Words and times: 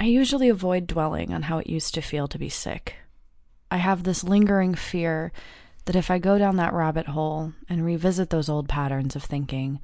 I 0.00 0.04
usually 0.04 0.48
avoid 0.48 0.86
dwelling 0.86 1.34
on 1.34 1.42
how 1.42 1.58
it 1.58 1.66
used 1.66 1.94
to 1.94 2.00
feel 2.00 2.28
to 2.28 2.38
be 2.38 2.48
sick. 2.48 2.96
I 3.70 3.78
have 3.78 4.04
this 4.04 4.22
lingering 4.22 4.74
fear 4.74 5.32
that 5.86 5.96
if 5.96 6.10
I 6.10 6.18
go 6.18 6.38
down 6.38 6.56
that 6.56 6.72
rabbit 6.72 7.06
hole 7.06 7.52
and 7.68 7.84
revisit 7.84 8.30
those 8.30 8.48
old 8.48 8.68
patterns 8.68 9.16
of 9.16 9.24
thinking, 9.24 9.80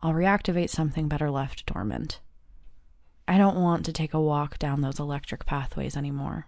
I'll 0.00 0.12
reactivate 0.12 0.70
something 0.70 1.08
better 1.08 1.30
left 1.30 1.66
dormant. 1.66 2.20
I 3.26 3.36
don't 3.36 3.60
want 3.60 3.84
to 3.86 3.92
take 3.92 4.14
a 4.14 4.20
walk 4.20 4.58
down 4.58 4.80
those 4.80 4.98
electric 4.98 5.44
pathways 5.44 5.96
anymore. 5.96 6.46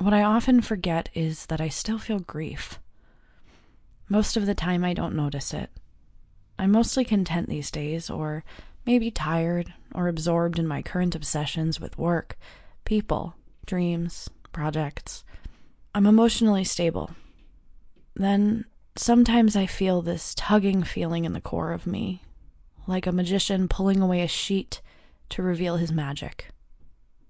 What 0.00 0.14
I 0.14 0.22
often 0.22 0.60
forget 0.62 1.08
is 1.14 1.46
that 1.46 1.60
I 1.60 1.68
still 1.68 1.98
feel 1.98 2.18
grief. 2.18 2.80
Most 4.08 4.36
of 4.36 4.46
the 4.46 4.54
time, 4.54 4.84
I 4.84 4.94
don't 4.94 5.16
notice 5.16 5.52
it. 5.52 5.70
I'm 6.58 6.72
mostly 6.72 7.04
content 7.04 7.48
these 7.48 7.70
days, 7.70 8.08
or 8.08 8.44
maybe 8.86 9.10
tired 9.10 9.74
or 9.94 10.08
absorbed 10.08 10.58
in 10.58 10.66
my 10.66 10.80
current 10.80 11.14
obsessions 11.14 11.80
with 11.80 11.98
work, 11.98 12.38
people, 12.84 13.34
dreams, 13.66 14.30
projects. 14.52 15.24
I'm 15.94 16.06
emotionally 16.06 16.64
stable. 16.64 17.10
Then 18.14 18.64
sometimes 18.94 19.56
I 19.56 19.66
feel 19.66 20.00
this 20.00 20.34
tugging 20.36 20.82
feeling 20.82 21.24
in 21.24 21.32
the 21.32 21.40
core 21.40 21.72
of 21.72 21.86
me, 21.86 22.22
like 22.86 23.06
a 23.06 23.12
magician 23.12 23.68
pulling 23.68 24.00
away 24.00 24.22
a 24.22 24.28
sheet 24.28 24.80
to 25.30 25.42
reveal 25.42 25.76
his 25.76 25.92
magic. 25.92 26.48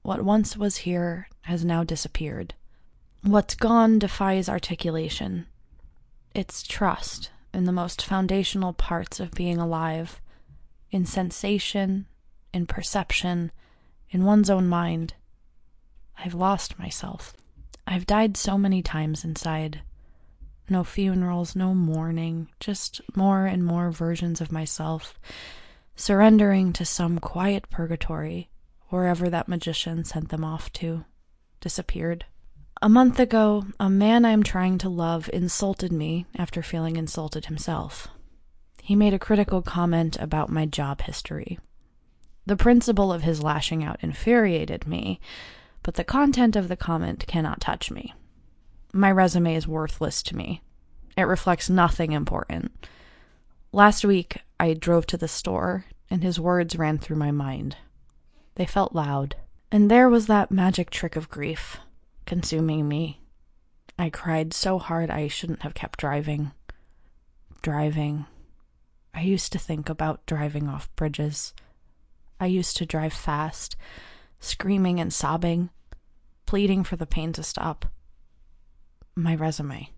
What 0.02 0.22
once 0.22 0.56
was 0.56 0.78
here 0.78 1.28
has 1.42 1.64
now 1.64 1.82
disappeared. 1.82 2.54
What's 3.22 3.54
gone 3.54 3.98
defies 3.98 4.48
articulation. 4.48 5.46
It's 6.34 6.62
trust 6.62 7.30
in 7.52 7.64
the 7.64 7.72
most 7.72 8.04
foundational 8.04 8.72
parts 8.72 9.18
of 9.18 9.32
being 9.32 9.58
alive 9.58 10.20
in 10.90 11.04
sensation, 11.04 12.06
in 12.52 12.66
perception, 12.66 13.50
in 14.10 14.24
one's 14.24 14.50
own 14.50 14.66
mind. 14.66 15.14
I've 16.18 16.34
lost 16.34 16.78
myself. 16.78 17.34
I've 17.86 18.06
died 18.06 18.36
so 18.36 18.56
many 18.56 18.82
times 18.82 19.24
inside. 19.24 19.82
No 20.68 20.82
funerals, 20.82 21.54
no 21.54 21.74
mourning, 21.74 22.48
just 22.58 23.00
more 23.14 23.46
and 23.46 23.64
more 23.64 23.90
versions 23.90 24.40
of 24.40 24.50
myself, 24.50 25.18
surrendering 25.94 26.72
to 26.72 26.84
some 26.84 27.18
quiet 27.18 27.68
purgatory, 27.70 28.48
wherever 28.88 29.28
that 29.28 29.48
magician 29.48 30.04
sent 30.04 30.30
them 30.30 30.44
off 30.44 30.72
to, 30.74 31.04
disappeared. 31.60 32.24
A 32.82 32.88
month 32.88 33.20
ago, 33.20 33.66
a 33.78 33.88
man 33.88 34.24
I'm 34.24 34.42
trying 34.42 34.78
to 34.78 34.88
love 34.88 35.30
insulted 35.32 35.92
me 35.92 36.26
after 36.36 36.62
feeling 36.62 36.96
insulted 36.96 37.46
himself 37.46 38.08
he 38.86 38.94
made 38.94 39.12
a 39.12 39.18
critical 39.18 39.62
comment 39.62 40.16
about 40.20 40.48
my 40.48 40.64
job 40.64 41.00
history. 41.02 41.58
The 42.46 42.54
principle 42.54 43.12
of 43.12 43.24
his 43.24 43.42
lashing 43.42 43.82
out 43.82 43.98
infuriated 44.00 44.86
me, 44.86 45.18
but 45.82 45.94
the 45.94 46.04
content 46.04 46.54
of 46.54 46.68
the 46.68 46.76
comment 46.76 47.26
cannot 47.26 47.60
touch 47.60 47.90
me. 47.90 48.14
My 48.92 49.10
resume 49.10 49.56
is 49.56 49.66
worthless 49.66 50.22
to 50.22 50.36
me. 50.36 50.62
It 51.16 51.22
reflects 51.22 51.68
nothing 51.68 52.12
important. 52.12 52.86
Last 53.72 54.04
week, 54.04 54.38
I 54.60 54.72
drove 54.72 55.04
to 55.06 55.16
the 55.16 55.26
store, 55.26 55.86
and 56.08 56.22
his 56.22 56.38
words 56.38 56.76
ran 56.76 56.98
through 56.98 57.16
my 57.16 57.32
mind. 57.32 57.76
They 58.54 58.66
felt 58.66 58.94
loud. 58.94 59.34
And 59.72 59.90
there 59.90 60.08
was 60.08 60.28
that 60.28 60.52
magic 60.52 60.90
trick 60.90 61.16
of 61.16 61.28
grief, 61.28 61.78
consuming 62.24 62.86
me. 62.86 63.20
I 63.98 64.10
cried 64.10 64.54
so 64.54 64.78
hard 64.78 65.10
I 65.10 65.26
shouldn't 65.26 65.62
have 65.62 65.74
kept 65.74 65.98
driving. 65.98 66.52
Driving, 67.62 68.26
I 69.16 69.22
used 69.22 69.50
to 69.52 69.58
think 69.58 69.88
about 69.88 70.26
driving 70.26 70.68
off 70.68 70.94
bridges. 70.94 71.54
I 72.38 72.46
used 72.46 72.76
to 72.76 72.84
drive 72.84 73.14
fast, 73.14 73.74
screaming 74.40 75.00
and 75.00 75.10
sobbing, 75.10 75.70
pleading 76.44 76.84
for 76.84 76.96
the 76.96 77.06
pain 77.06 77.32
to 77.32 77.42
stop. 77.42 77.86
My 79.14 79.34
resume. 79.34 79.88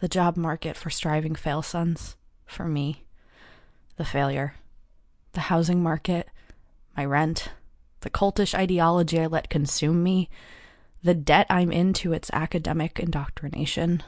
The 0.00 0.08
job 0.08 0.36
market 0.36 0.76
for 0.76 0.90
striving 0.90 1.36
fail 1.36 1.62
sons. 1.62 2.16
For 2.44 2.66
me. 2.66 3.04
The 3.96 4.04
failure. 4.04 4.56
The 5.34 5.42
housing 5.42 5.80
market. 5.80 6.28
My 6.96 7.04
rent. 7.04 7.50
The 8.00 8.10
cultish 8.10 8.58
ideology 8.58 9.20
I 9.20 9.26
let 9.26 9.50
consume 9.50 10.02
me. 10.02 10.28
The 11.04 11.14
debt 11.14 11.46
I'm 11.48 11.70
in 11.70 11.92
to 11.94 12.12
its 12.12 12.28
academic 12.32 12.98
indoctrination. 12.98 14.02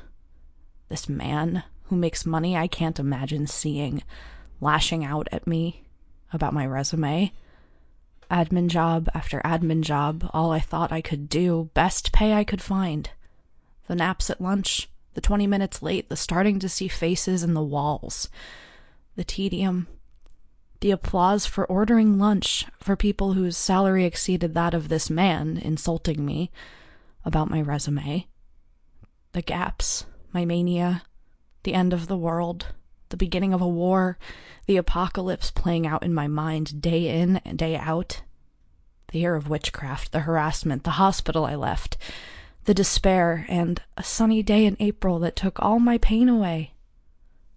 This 0.88 1.08
man 1.08 1.62
who 1.94 2.00
makes 2.00 2.26
money 2.26 2.56
I 2.56 2.66
can't 2.66 2.98
imagine 2.98 3.46
seeing, 3.46 4.02
lashing 4.60 5.04
out 5.04 5.28
at 5.30 5.46
me 5.46 5.84
about 6.32 6.52
my 6.52 6.66
resume. 6.66 7.32
Admin 8.28 8.66
job 8.66 9.08
after 9.14 9.40
admin 9.44 9.82
job, 9.82 10.28
all 10.34 10.50
I 10.50 10.58
thought 10.58 10.90
I 10.90 11.00
could 11.00 11.28
do, 11.28 11.70
best 11.72 12.12
pay 12.12 12.32
I 12.32 12.42
could 12.42 12.60
find. 12.60 13.10
The 13.86 13.94
naps 13.94 14.28
at 14.28 14.40
lunch, 14.40 14.88
the 15.12 15.20
20 15.20 15.46
minutes 15.46 15.82
late, 15.82 16.08
the 16.08 16.16
starting 16.16 16.58
to 16.58 16.68
see 16.68 16.88
faces 16.88 17.44
in 17.44 17.54
the 17.54 17.62
walls, 17.62 18.28
the 19.14 19.22
tedium, 19.22 19.86
the 20.80 20.90
applause 20.90 21.46
for 21.46 21.64
ordering 21.66 22.18
lunch 22.18 22.66
for 22.80 22.96
people 22.96 23.34
whose 23.34 23.56
salary 23.56 24.04
exceeded 24.04 24.52
that 24.54 24.74
of 24.74 24.88
this 24.88 25.08
man 25.08 25.58
insulting 25.58 26.26
me 26.26 26.50
about 27.24 27.50
my 27.50 27.60
resume, 27.60 28.26
the 29.32 29.42
gaps, 29.42 30.06
my 30.32 30.44
mania, 30.44 31.04
the 31.64 31.74
end 31.74 31.92
of 31.92 32.06
the 32.06 32.16
world, 32.16 32.66
the 33.08 33.16
beginning 33.16 33.52
of 33.52 33.60
a 33.60 33.68
war, 33.68 34.18
the 34.66 34.76
apocalypse 34.76 35.50
playing 35.50 35.86
out 35.86 36.02
in 36.02 36.14
my 36.14 36.28
mind 36.28 36.80
day 36.80 37.08
in 37.08 37.38
and 37.38 37.58
day 37.58 37.76
out, 37.76 38.22
the 39.08 39.18
year 39.18 39.34
of 39.34 39.48
witchcraft, 39.48 40.12
the 40.12 40.20
harassment, 40.20 40.84
the 40.84 40.92
hospital 40.92 41.44
I 41.44 41.54
left, 41.54 41.96
the 42.64 42.74
despair, 42.74 43.44
and 43.48 43.80
a 43.96 44.02
sunny 44.02 44.42
day 44.42 44.64
in 44.64 44.76
April 44.80 45.18
that 45.18 45.36
took 45.36 45.60
all 45.60 45.78
my 45.78 45.98
pain 45.98 46.28
away. 46.28 46.72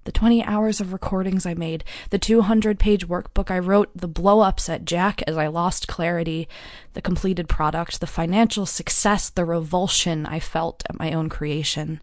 The 0.04 0.12
20 0.14 0.44
hours 0.44 0.80
of 0.80 0.94
recordings 0.94 1.46
I 1.46 1.54
made, 1.54 1.84
the 2.12 2.20
200 2.20 2.80
page 2.80 3.08
workbook 3.08 3.52
I 3.52 3.60
wrote, 3.60 3.90
the 3.94 4.08
blow 4.08 4.40
ups 4.40 4.70
at 4.70 4.86
Jack 4.86 5.22
as 5.28 5.38
I 5.38 5.48
lost 5.48 5.90
clarity, 5.90 6.48
the 6.94 7.02
completed 7.02 7.50
product, 7.50 8.00
the 8.00 8.08
financial 8.08 8.66
success, 8.66 9.30
the 9.30 9.44
revulsion 9.44 10.26
I 10.26 10.40
felt 10.40 10.84
at 10.90 10.98
my 10.98 11.12
own 11.12 11.28
creation, 11.28 12.00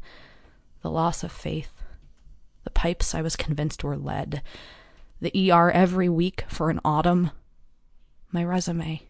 the 0.83 0.91
loss 0.91 1.25
of 1.25 1.33
faith, 1.33 1.74
the 2.65 2.71
pipes 2.71 3.15
I 3.15 3.23
was 3.23 3.37
convinced 3.37 3.85
were 3.85 3.97
lead, 3.97 4.43
the 5.21 5.53
ER 5.53 5.71
every 5.71 6.09
week 6.09 6.45
for 6.49 6.71
an 6.71 6.81
autumn, 6.85 7.31
my 8.33 8.43
resume, 8.43 9.03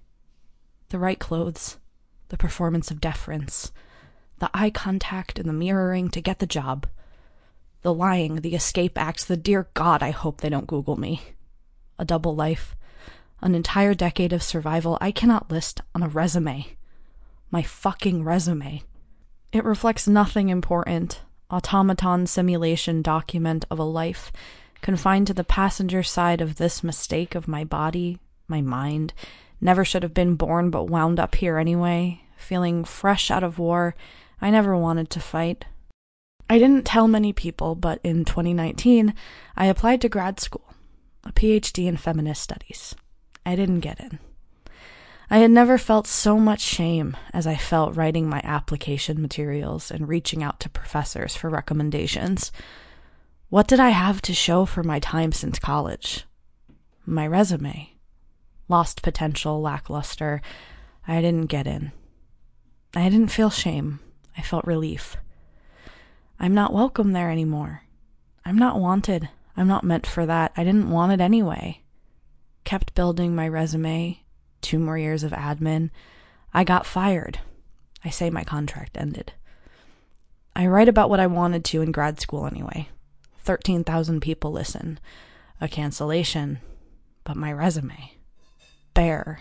the 0.91 0.99
right 0.99 1.19
clothes, 1.19 1.79
the 2.29 2.37
performance 2.37 2.91
of 2.91 3.01
deference, 3.01 3.73
the 4.39 4.51
eye 4.53 4.71
contact 4.71 5.39
and 5.39 5.49
the 5.49 5.53
mirroring 5.53 6.11
to 6.11 6.21
get 6.21 6.39
the 6.39 6.47
job, 6.47 6.87
the 7.83 7.95
lying, 7.95 8.37
the 8.37 8.55
escape 8.55 8.99
acts, 8.99 9.25
the 9.25 9.37
dear 9.37 9.69
God, 9.75 10.03
I 10.03 10.11
hope 10.11 10.41
they 10.41 10.49
don't 10.49 10.67
Google 10.67 10.97
me. 10.97 11.23
A 11.99 12.05
double 12.05 12.35
life, 12.35 12.75
an 13.41 13.55
entire 13.55 13.95
decade 13.95 14.33
of 14.33 14.43
survival 14.43 14.99
I 15.01 15.13
cannot 15.13 15.51
list 15.51 15.83
on 15.95 16.03
a 16.03 16.09
resume. 16.09 16.77
My 17.51 17.63
fucking 17.63 18.25
resume. 18.25 18.83
It 19.53 19.65
reflects 19.65 20.09
nothing 20.09 20.49
important, 20.49 21.21
automaton 21.51 22.27
simulation 22.27 23.03
document 23.03 23.65
of 23.71 23.79
a 23.79 23.85
life 23.85 24.33
confined 24.81 25.27
to 25.27 25.35
the 25.35 25.45
passenger 25.45 26.03
side 26.03 26.41
of 26.41 26.57
this 26.57 26.85
mistake 26.85 27.35
of 27.35 27.49
my 27.49 27.65
body, 27.65 28.19
my 28.49 28.61
mind, 28.61 29.15
never 29.61 29.85
should 29.85 30.03
have 30.03 30.15
been 30.15 30.35
born 30.35 30.71
but 30.71 30.91
wound 30.91 31.19
up 31.19 31.35
here 31.37 31.57
anyway, 31.57 32.21
feeling 32.37 32.85
fresh 32.85 33.31
out 33.31 33.43
of 33.43 33.59
war. 33.59 33.95
I 34.41 34.51
never 34.51 34.77
wanted 34.77 35.09
to 35.11 35.21
fight. 35.21 35.65
I 36.51 36.59
didn't 36.59 36.85
tell 36.85 37.09
many 37.09 37.33
people, 37.33 37.75
but 37.75 37.99
in 38.05 38.27
2019, 38.27 39.15
I 39.57 39.67
applied 39.67 40.03
to 40.03 40.11
grad 40.11 40.39
school, 40.39 40.75
a 41.25 41.33
PhD 41.33 41.87
in 41.87 41.97
feminist 41.97 42.43
studies. 42.43 42.95
I 43.47 43.57
didn't 43.57 43.81
get 43.81 44.01
in. 44.01 44.19
I 45.35 45.39
had 45.39 45.51
never 45.51 45.79
felt 45.79 46.07
so 46.07 46.39
much 46.39 46.61
shame 46.61 47.17
as 47.33 47.45
I 47.45 47.57
felt 47.57 47.97
writing 47.97 48.29
my 48.29 48.41
application 48.45 49.21
materials 49.21 49.91
and 49.91 50.09
reaching 50.09 50.45
out 50.45 50.61
to 50.61 50.69
professors 50.69 51.35
for 51.35 51.51
recommendations. 51.51 52.53
What 53.49 53.67
did 53.67 53.81
I 53.81 53.89
have 53.89 54.23
to 54.23 54.33
show 54.33 54.65
for 54.65 54.85
my 54.85 55.01
time 55.01 55.33
since 55.33 55.59
college? 55.59 56.25
My 57.05 57.27
resume. 57.27 57.95
Lost 58.69 59.03
potential, 59.03 59.61
lackluster. 59.61 60.41
I 61.09 61.21
didn't 61.21 61.47
get 61.47 61.67
in. 61.67 61.91
I 62.95 63.09
didn't 63.09 63.33
feel 63.33 63.51
shame. 63.51 63.99
I 64.39 64.43
felt 64.43 64.65
relief. 64.65 65.17
I'm 66.39 66.55
not 66.55 66.73
welcome 66.73 67.11
there 67.11 67.33
anymore. 67.33 67.83
I'm 68.45 68.57
not 68.57 68.79
wanted. 68.79 69.31
I'm 69.57 69.67
not 69.67 69.83
meant 69.83 70.07
for 70.07 70.27
that. 70.27 70.53
I 70.57 70.63
didn't 70.63 70.91
want 70.91 71.11
it 71.11 71.21
anyway. 71.21 71.83
Kept 72.63 72.95
building 72.95 73.35
my 73.35 73.49
resume, 73.49 74.21
two 74.65 74.81
more 74.81 74.99
years 74.99 75.23
of 75.23 75.31
admin. 75.31 75.91
I 76.53 76.65
got 76.65 76.87
fired. 76.87 77.39
I 78.05 78.11
say 78.11 78.31
my 78.31 78.43
contract 78.43 78.97
ended. 78.97 79.33
I 80.57 80.67
write 80.67 80.89
about 80.89 81.11
what 81.11 81.21
I 81.21 81.27
wanted 81.29 81.65
to 81.67 81.83
in 81.83 81.93
grad 81.93 82.21
school 82.21 82.47
anyway. 82.47 82.89
13,000 83.43 84.21
people 84.21 84.51
listen. 84.51 84.99
A 85.61 85.69
cancellation. 85.69 86.59
But 87.23 87.37
my 87.37 87.53
resume. 87.53 88.13
Bare. 88.95 89.41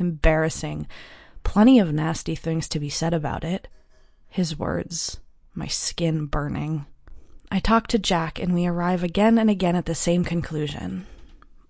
embarrassing, 0.00 0.88
plenty 1.44 1.78
of 1.78 1.92
nasty 1.92 2.34
things 2.34 2.68
to 2.68 2.80
be 2.80 2.88
said 2.88 3.14
about 3.14 3.44
it. 3.44 3.68
His 4.28 4.58
words, 4.58 5.20
my 5.54 5.66
skin 5.66 6.26
burning. 6.26 6.86
I 7.52 7.58
talk 7.60 7.86
to 7.88 7.98
Jack, 7.98 8.38
and 8.38 8.54
we 8.54 8.66
arrive 8.66 9.02
again 9.02 9.38
and 9.38 9.50
again 9.50 9.76
at 9.76 9.84
the 9.84 9.94
same 9.94 10.24
conclusion. 10.24 11.06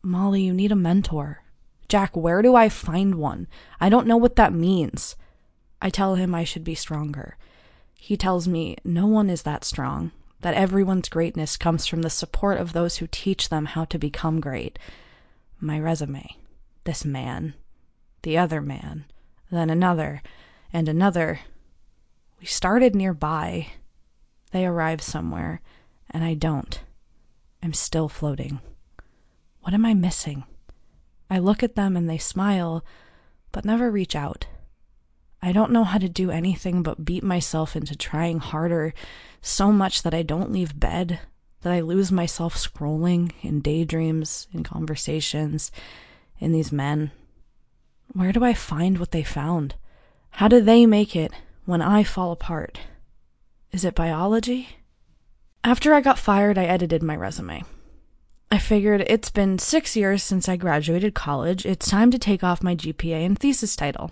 Molly, 0.02 0.43
you 0.43 0.55
need 0.55 0.73
a 0.73 0.76
mentor. 0.76 1.43
Jack, 1.90 2.16
where 2.16 2.40
do 2.40 2.54
I 2.54 2.69
find 2.69 3.16
one? 3.16 3.48
I 3.81 3.88
don't 3.88 4.06
know 4.06 4.16
what 4.16 4.37
that 4.37 4.52
means. 4.52 5.16
I 5.82 5.90
tell 5.90 6.14
him 6.14 6.37
I 6.37 6.44
should 6.44 6.62
be 6.62 6.76
stronger. 6.76 7.37
He 7.94 8.16
tells 8.16 8.46
me 8.46 8.76
no 8.84 9.08
one 9.08 9.28
is 9.28 9.42
that 9.42 9.64
strong, 9.64 10.12
that 10.40 10.54
everyone's 10.54 11.08
greatness 11.08 11.56
comes 11.56 11.88
from 11.88 12.02
the 12.02 12.08
support 12.08 12.58
of 12.58 12.72
those 12.72 12.98
who 12.98 13.08
teach 13.10 13.48
them 13.48 13.66
how 13.66 13.84
to 13.87 13.98
become 13.98 14.38
great. 14.38 14.78
My 15.58 15.81
resume. 15.81 16.37
This 16.84 17.04
man. 17.04 17.54
The 18.22 18.38
other 18.38 18.60
man. 18.60 19.06
Then 19.50 19.69
another. 19.69 20.22
And 20.72 20.88
another. 20.88 21.40
We 22.38 22.46
started 22.46 22.94
nearby. 22.94 23.66
They 24.52 24.64
arrive 24.64 25.02
somewhere, 25.02 25.60
and 26.08 26.22
I 26.22 26.34
don't. 26.34 26.82
I'm 27.64 27.72
still 27.72 28.08
floating. 28.08 28.60
What 29.62 29.75
am 29.75 29.84
I 29.84 29.94
missing? 29.94 30.44
I 31.31 31.38
look 31.38 31.62
at 31.62 31.77
them 31.77 31.97
and 31.97 32.11
they 32.11 32.19
smile, 32.19 32.85
but 33.53 33.65
never 33.65 33.91
reach 33.91 34.17
out. 34.17 34.47
I 35.41 35.53
don't 35.53 35.73
know 35.73 35.85
how 35.85 35.99
to 35.99 36.09
do 36.09 36.31
anything 36.31 36.82
but 36.82 37.05
beat 37.05 37.23
myself 37.23 37.77
into 37.77 37.97
trying 37.97 38.41
harder 38.41 38.93
so 39.41 39.73
much 39.73 40.03
that 40.03 40.12
I 40.12 40.23
don't 40.23 40.53
leave 40.53 40.79
bed, 40.79 41.21
that 41.62 41.73
I 41.73 41.81
lose 41.81 42.12
myself 42.12 42.56
scrolling 42.56 43.32
in 43.43 43.61
daydreams, 43.61 44.49
in 44.53 44.65
conversations, 44.65 45.71
in 46.38 46.53
these 46.53 46.73
men. 46.73 47.12
Where 48.12 48.33
do 48.33 48.44
I 48.44 48.53
find 48.53 48.99
what 48.99 49.12
they 49.12 49.23
found? 49.23 49.76
How 50.31 50.49
do 50.49 50.61
they 50.61 50.85
make 50.85 51.15
it 51.15 51.33
when 51.65 51.81
I 51.81 52.03
fall 52.03 52.33
apart? 52.33 52.81
Is 53.73 53.85
it 53.85 53.94
biology? 53.94 54.76
After 55.62 55.94
I 55.94 56.00
got 56.00 56.19
fired, 56.19 56.59
I 56.59 56.65
edited 56.65 57.03
my 57.03 57.15
resume. 57.15 57.62
I 58.52 58.58
figured 58.58 59.02
it's 59.06 59.31
been 59.31 59.61
six 59.61 59.94
years 59.94 60.25
since 60.25 60.49
I 60.49 60.56
graduated 60.56 61.14
college. 61.14 61.64
It's 61.64 61.88
time 61.88 62.11
to 62.11 62.19
take 62.19 62.43
off 62.43 62.64
my 62.64 62.75
GPA 62.75 63.25
and 63.25 63.38
thesis 63.38 63.76
title. 63.76 64.11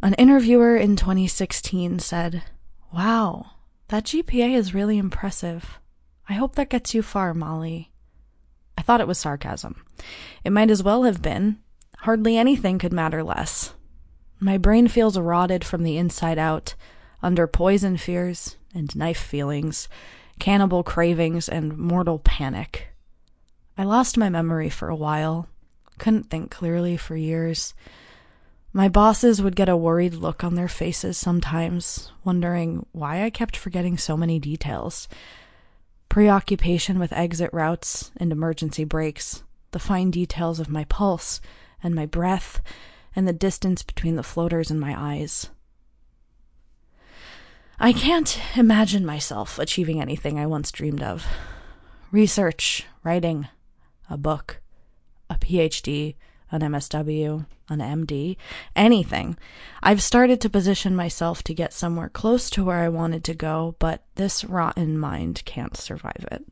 An 0.00 0.14
interviewer 0.14 0.74
in 0.74 0.96
2016 0.96 1.98
said, 1.98 2.44
Wow, 2.90 3.50
that 3.88 4.04
GPA 4.04 4.54
is 4.54 4.72
really 4.72 4.96
impressive. 4.96 5.78
I 6.30 6.34
hope 6.34 6.54
that 6.54 6.70
gets 6.70 6.94
you 6.94 7.02
far, 7.02 7.34
Molly. 7.34 7.92
I 8.78 8.82
thought 8.82 9.02
it 9.02 9.08
was 9.08 9.18
sarcasm. 9.18 9.84
It 10.42 10.50
might 10.50 10.70
as 10.70 10.82
well 10.82 11.02
have 11.02 11.20
been. 11.20 11.58
Hardly 11.98 12.38
anything 12.38 12.78
could 12.78 12.92
matter 12.92 13.22
less. 13.22 13.74
My 14.40 14.56
brain 14.56 14.88
feels 14.88 15.18
rotted 15.18 15.62
from 15.62 15.82
the 15.82 15.98
inside 15.98 16.38
out, 16.38 16.74
under 17.22 17.46
poison 17.46 17.98
fears 17.98 18.56
and 18.72 18.94
knife 18.96 19.20
feelings 19.20 19.88
cannibal 20.38 20.82
cravings, 20.82 21.48
and 21.48 21.76
mortal 21.76 22.18
panic. 22.18 22.88
I 23.76 23.84
lost 23.84 24.18
my 24.18 24.28
memory 24.28 24.70
for 24.70 24.88
a 24.88 24.96
while, 24.96 25.48
couldn't 25.98 26.30
think 26.30 26.50
clearly 26.50 26.96
for 26.96 27.16
years. 27.16 27.74
My 28.72 28.88
bosses 28.88 29.40
would 29.40 29.56
get 29.56 29.68
a 29.68 29.76
worried 29.76 30.14
look 30.14 30.44
on 30.44 30.54
their 30.54 30.68
faces 30.68 31.16
sometimes, 31.16 32.12
wondering 32.24 32.86
why 32.92 33.24
I 33.24 33.30
kept 33.30 33.56
forgetting 33.56 33.98
so 33.98 34.16
many 34.16 34.38
details. 34.38 35.08
Preoccupation 36.08 36.98
with 36.98 37.12
exit 37.12 37.50
routes 37.52 38.10
and 38.16 38.32
emergency 38.32 38.84
breaks, 38.84 39.42
the 39.72 39.78
fine 39.78 40.10
details 40.10 40.60
of 40.60 40.68
my 40.68 40.84
pulse 40.84 41.40
and 41.82 41.94
my 41.94 42.06
breath, 42.06 42.60
and 43.14 43.26
the 43.26 43.32
distance 43.32 43.82
between 43.82 44.16
the 44.16 44.22
floaters 44.22 44.70
in 44.70 44.78
my 44.78 44.94
eyes. 44.96 45.50
I 47.80 47.92
can't 47.92 48.40
imagine 48.56 49.06
myself 49.06 49.56
achieving 49.56 50.00
anything 50.00 50.36
I 50.36 50.46
once 50.46 50.72
dreamed 50.72 51.00
of. 51.00 51.24
Research, 52.10 52.84
writing, 53.04 53.46
a 54.10 54.16
book, 54.16 54.60
a 55.30 55.36
PhD, 55.36 56.16
an 56.50 56.62
MSW, 56.62 57.46
an 57.68 57.78
MD, 57.78 58.36
anything. 58.74 59.36
I've 59.80 60.02
started 60.02 60.40
to 60.40 60.50
position 60.50 60.96
myself 60.96 61.44
to 61.44 61.54
get 61.54 61.72
somewhere 61.72 62.08
close 62.08 62.50
to 62.50 62.64
where 62.64 62.78
I 62.78 62.88
wanted 62.88 63.22
to 63.24 63.34
go, 63.34 63.76
but 63.78 64.02
this 64.16 64.44
rotten 64.44 64.98
mind 64.98 65.42
can't 65.44 65.76
survive 65.76 66.26
it. 66.32 66.44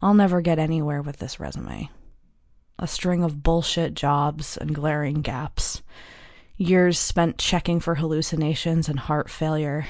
I'll 0.00 0.14
never 0.14 0.40
get 0.40 0.58
anywhere 0.58 1.02
with 1.02 1.18
this 1.18 1.38
resume. 1.38 1.90
A 2.78 2.86
string 2.86 3.22
of 3.22 3.42
bullshit 3.42 3.92
jobs 3.92 4.56
and 4.56 4.74
glaring 4.74 5.20
gaps. 5.20 5.82
Years 6.56 6.98
spent 6.98 7.36
checking 7.36 7.78
for 7.78 7.96
hallucinations 7.96 8.88
and 8.88 9.00
heart 9.00 9.28
failure. 9.28 9.86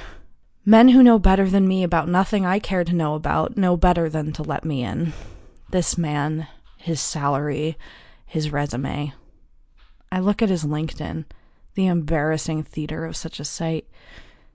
Men 0.71 0.91
who 0.91 1.03
know 1.03 1.19
better 1.19 1.51
than 1.51 1.67
me 1.67 1.83
about 1.83 2.09
nothing 2.09 2.47
I 2.47 2.61
care 2.61 2.85
to 2.85 2.95
know 2.95 3.17
about 3.17 3.57
know 3.57 3.77
better 3.77 4.09
than 4.09 4.31
to 4.35 4.45
let 4.45 4.65
me 4.65 4.85
in. 4.85 5.13
This 5.71 5.99
man, 5.99 6.47
his 6.77 7.01
salary, 7.01 7.77
his 8.25 8.53
resume. 8.53 9.13
I 10.13 10.21
look 10.21 10.43
at 10.43 10.49
his 10.49 10.63
LinkedIn, 10.63 11.25
the 11.75 11.89
embarrassing 11.89 12.63
theater 12.63 13.05
of 13.05 13.17
such 13.17 13.41
a 13.41 13.45
sight, 13.45 13.89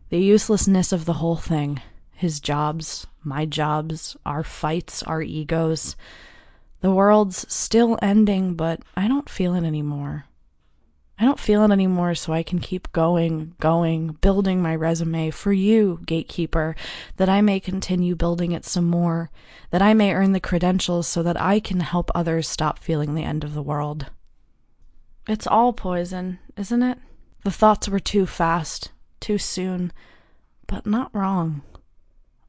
the 0.07 0.17
uselessness 0.17 0.93
of 0.93 1.03
the 1.03 1.19
whole 1.19 1.35
thing, 1.35 1.81
his 2.13 2.39
jobs, 2.39 3.05
my 3.21 3.43
jobs, 3.43 4.15
our 4.25 4.45
fights, 4.45 5.03
our 5.03 5.21
egos. 5.21 5.97
The 6.79 6.93
world's 6.93 7.45
still 7.53 7.99
ending, 8.01 8.53
but 8.53 8.79
I 8.95 9.09
don't 9.09 9.29
feel 9.29 9.53
it 9.53 9.65
anymore. 9.65 10.27
I 11.17 11.23
don't 11.23 11.39
feel 11.39 11.63
it 11.63 11.71
anymore, 11.71 12.13
so 12.13 12.33
I 12.33 12.43
can 12.43 12.59
keep 12.59 12.91
going, 12.91 13.55
going, 13.61 14.17
building 14.19 14.61
my 14.61 14.75
resume 14.75 15.31
for 15.31 15.53
you, 15.53 15.99
gatekeeper, 16.05 16.75
that 17.15 17.29
I 17.29 17.39
may 17.39 17.61
continue 17.61 18.15
building 18.15 18.51
it 18.51 18.65
some 18.65 18.85
more, 18.85 19.29
that 19.69 19.81
I 19.81 19.93
may 19.93 20.13
earn 20.13 20.33
the 20.33 20.41
credentials 20.41 21.07
so 21.07 21.23
that 21.23 21.39
I 21.39 21.61
can 21.61 21.79
help 21.79 22.11
others 22.13 22.49
stop 22.49 22.79
feeling 22.79 23.15
the 23.15 23.23
end 23.23 23.45
of 23.45 23.53
the 23.53 23.63
world. 23.63 24.07
It's 25.25 25.47
all 25.47 25.71
poison, 25.71 26.39
isn't 26.57 26.83
it? 26.83 26.97
The 27.45 27.51
thoughts 27.51 27.87
were 27.87 27.99
too 27.99 28.25
fast, 28.25 28.91
too 29.21 29.37
soon, 29.37 29.93
but 30.67 30.85
not 30.85 31.15
wrong. 31.15 31.61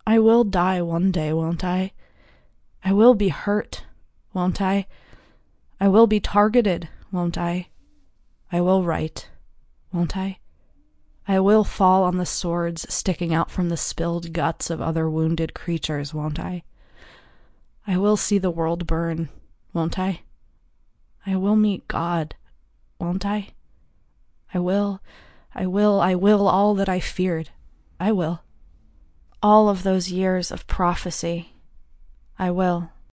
I 0.04 0.18
will 0.18 0.42
die 0.42 0.82
one 0.82 1.12
day, 1.12 1.32
won't 1.32 1.62
I? 1.62 1.92
I 2.84 2.92
will 2.92 3.14
be 3.14 3.28
hurt, 3.28 3.84
won't 4.32 4.60
I? 4.60 4.86
I 5.80 5.86
will 5.86 6.06
be 6.06 6.18
targeted, 6.18 6.88
won't 7.12 7.38
I? 7.38 7.68
I 8.52 8.60
will 8.60 8.84
write, 8.84 9.28
won't 9.92 10.16
I? 10.16 10.38
I 11.28 11.40
will 11.40 11.64
fall 11.64 12.04
on 12.04 12.16
the 12.16 12.26
swords 12.26 12.86
sticking 12.92 13.34
out 13.34 13.50
from 13.50 13.68
the 13.68 13.76
spilled 13.76 14.32
guts 14.32 14.70
of 14.70 14.80
other 14.80 15.10
wounded 15.10 15.54
creatures, 15.54 16.14
won't 16.14 16.38
I? 16.38 16.62
I 17.86 17.96
will 17.96 18.16
see 18.16 18.38
the 18.38 18.50
world 18.50 18.86
burn, 18.86 19.28
won't 19.72 19.98
I? 19.98 20.20
I 21.26 21.34
will 21.34 21.56
meet 21.56 21.88
God, 21.88 22.36
won't 23.00 23.26
I? 23.26 23.48
I 24.54 24.60
will, 24.60 25.00
I 25.54 25.66
will, 25.66 26.00
I 26.00 26.14
will 26.14 26.46
all 26.46 26.74
that 26.76 26.88
I 26.88 27.00
feared. 27.00 27.50
I 27.98 28.12
will. 28.12 28.42
All 29.42 29.68
of 29.68 29.82
those 29.82 30.10
years 30.10 30.50
of 30.52 30.66
prophecy. 30.66 31.54
I 32.38 32.50
will. 32.50 32.90